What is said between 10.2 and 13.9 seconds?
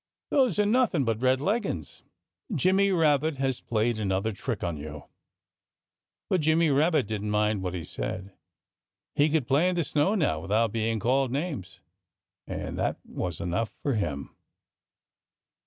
without being called names. And that was enough